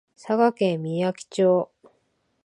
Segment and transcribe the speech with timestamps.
[0.15, 1.69] 佐賀県みやき町